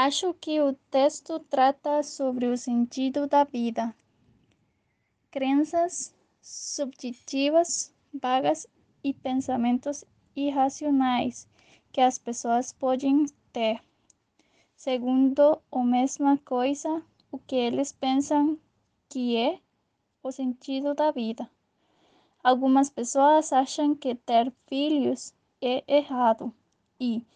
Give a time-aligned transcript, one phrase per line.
[0.00, 3.92] Acho que o texto trata sobre o sentido da vida,
[5.28, 8.64] crenças subjetivas, vagas
[9.02, 10.04] e pensamentos
[10.36, 11.48] irracionais
[11.90, 13.82] que as pessoas podem ter,
[14.76, 18.56] segundo a mesma coisa, o que eles pensam
[19.08, 19.58] que é
[20.22, 21.50] o sentido da vida.
[22.40, 26.54] Algumas pessoas acham que ter filhos é errado
[27.00, 27.26] e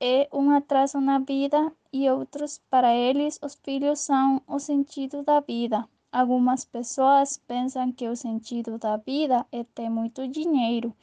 [0.00, 5.40] é um atraso na vida e outros, para eles, os filhos são o sentido da
[5.40, 5.88] vida.
[6.12, 10.94] Algumas pessoas pensam que o sentido da vida é ter muito dinheiro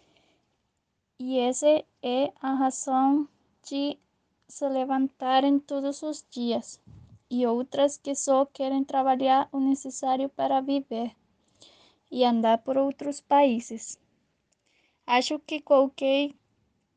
[1.23, 1.67] e essa
[2.01, 3.27] é a razão
[3.61, 3.95] de
[4.47, 6.81] se levantarem todos os dias,
[7.29, 11.15] e outras que só querem trabalhar o necessário para viver
[12.09, 13.99] e andar por outros países.
[15.05, 16.31] Acho que qualquer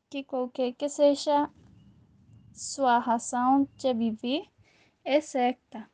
[0.09, 1.47] que qualquer que seja
[2.55, 4.45] sua razão de viver
[5.03, 5.89] é certa,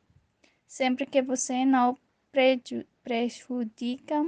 [0.66, 1.98] sempre que você não
[3.02, 4.24] prejudica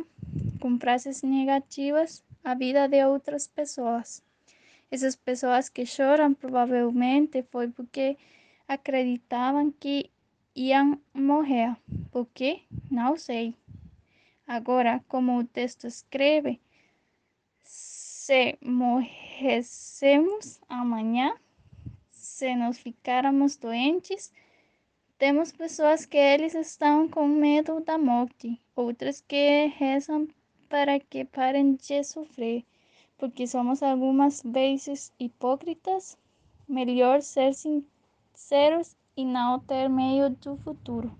[0.60, 4.22] com frases negativas a vida de outras pessoas.
[4.90, 8.18] Essas pessoas que choram provavelmente foi porque
[8.68, 10.10] acreditavam que
[10.54, 11.76] iam morrer.
[12.10, 12.62] Por quê?
[12.90, 13.54] Não sei.
[14.46, 16.60] Agora, como o texto escreve,
[17.62, 19.20] se morrêssemos
[20.68, 21.34] amanhã,
[22.34, 24.32] se nós ficarmos doentes,
[25.16, 30.26] temos pessoas que eles estão com medo da morte, outras que rezam
[30.68, 32.64] para que parem de sofrer,
[33.16, 36.18] porque somos algumas vezes hipócritas.
[36.66, 41.16] Melhor ser sinceros e não ter medo do futuro.